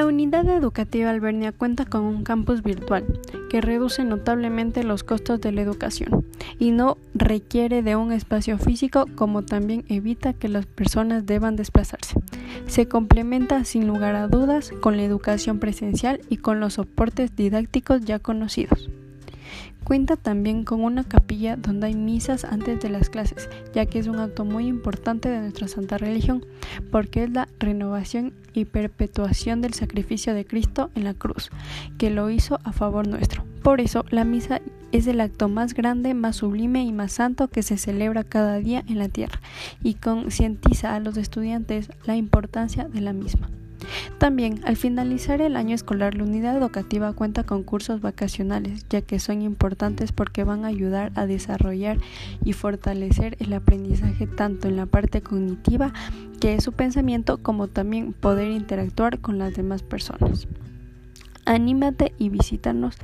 Unidad 0.00 0.48
Educativa 0.48 1.10
Albernia 1.10 1.52
cuenta 1.52 1.84
con 1.84 2.02
un 2.02 2.24
campus 2.24 2.62
virtual 2.62 3.04
que 3.50 3.60
reduce 3.60 4.04
notablemente 4.04 4.84
los 4.84 5.04
costos 5.04 5.40
de 5.40 5.52
la 5.52 5.60
educación 5.62 6.24
y 6.58 6.70
no 6.70 6.96
requiere 7.14 7.82
de 7.82 7.96
un 7.96 8.12
espacio 8.12 8.58
físico 8.58 9.06
como 9.14 9.42
también 9.42 9.84
evita 9.88 10.32
que 10.32 10.48
las 10.48 10.66
personas 10.66 11.26
deban 11.26 11.56
desplazarse. 11.56 12.20
Se 12.66 12.88
complementa 12.88 13.64
sin 13.64 13.86
lugar 13.86 14.14
a 14.14 14.28
dudas 14.28 14.72
con 14.80 14.96
la 14.96 15.04
educación 15.04 15.58
presencial 15.58 16.20
y 16.28 16.38
con 16.38 16.60
los 16.60 16.74
soportes 16.74 17.36
didácticos 17.36 18.02
ya 18.02 18.18
conocidos. 18.18 18.90
Cuenta 19.84 20.16
también 20.16 20.64
con 20.64 20.82
una 20.82 21.04
capilla 21.04 21.56
donde 21.56 21.88
hay 21.88 21.94
misas 21.94 22.44
antes 22.44 22.80
de 22.80 22.88
las 22.88 23.10
clases, 23.10 23.48
ya 23.74 23.86
que 23.86 23.98
es 23.98 24.06
un 24.06 24.20
acto 24.20 24.44
muy 24.44 24.66
importante 24.66 25.28
de 25.28 25.40
nuestra 25.40 25.66
santa 25.66 25.98
religión, 25.98 26.44
porque 26.90 27.24
es 27.24 27.30
la 27.30 27.48
renovación 27.58 28.32
y 28.54 28.64
perpetuación 28.64 29.60
del 29.60 29.74
sacrificio 29.74 30.34
de 30.34 30.44
Cristo 30.44 30.90
en 30.94 31.04
la 31.04 31.14
cruz, 31.14 31.50
que 31.98 32.10
lo 32.10 32.30
hizo 32.30 32.60
a 32.64 32.72
favor 32.72 33.08
nuestro. 33.08 33.44
Por 33.62 33.80
eso, 33.80 34.04
la 34.10 34.24
misa 34.24 34.60
es 34.92 35.06
el 35.06 35.20
acto 35.20 35.48
más 35.48 35.74
grande, 35.74 36.14
más 36.14 36.36
sublime 36.36 36.84
y 36.84 36.92
más 36.92 37.12
santo 37.12 37.48
que 37.48 37.62
se 37.62 37.76
celebra 37.76 38.24
cada 38.24 38.58
día 38.58 38.84
en 38.88 38.98
la 38.98 39.08
tierra, 39.08 39.40
y 39.82 39.94
concientiza 39.94 40.94
a 40.94 41.00
los 41.00 41.16
estudiantes 41.16 41.90
la 42.04 42.16
importancia 42.16 42.88
de 42.88 43.00
la 43.00 43.12
misma. 43.12 43.50
También, 44.22 44.60
al 44.66 44.76
finalizar 44.76 45.40
el 45.40 45.56
año 45.56 45.74
escolar, 45.74 46.14
la 46.14 46.22
unidad 46.22 46.56
educativa 46.56 47.12
cuenta 47.12 47.42
con 47.42 47.64
cursos 47.64 48.00
vacacionales, 48.00 48.86
ya 48.88 49.02
que 49.02 49.18
son 49.18 49.42
importantes 49.42 50.12
porque 50.12 50.44
van 50.44 50.64
a 50.64 50.68
ayudar 50.68 51.10
a 51.16 51.26
desarrollar 51.26 51.98
y 52.44 52.52
fortalecer 52.52 53.36
el 53.40 53.52
aprendizaje 53.52 54.28
tanto 54.28 54.68
en 54.68 54.76
la 54.76 54.86
parte 54.86 55.22
cognitiva, 55.22 55.92
que 56.40 56.54
es 56.54 56.62
su 56.62 56.70
pensamiento, 56.70 57.38
como 57.38 57.66
también 57.66 58.12
poder 58.12 58.52
interactuar 58.52 59.18
con 59.18 59.40
las 59.40 59.56
demás 59.56 59.82
personas. 59.82 60.46
Anímate 61.44 62.14
y 62.16 62.28
visítanos 62.28 62.94